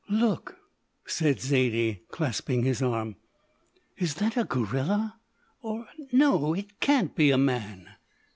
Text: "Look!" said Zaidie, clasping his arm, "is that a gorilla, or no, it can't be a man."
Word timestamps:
"Look!" 0.09 0.57
said 1.05 1.39
Zaidie, 1.39 2.01
clasping 2.09 2.63
his 2.63 2.81
arm, 2.81 3.17
"is 3.97 4.15
that 4.15 4.35
a 4.35 4.45
gorilla, 4.45 5.19
or 5.61 5.85
no, 6.11 6.55
it 6.55 6.79
can't 6.79 7.15
be 7.15 7.29
a 7.29 7.37
man." 7.37 7.87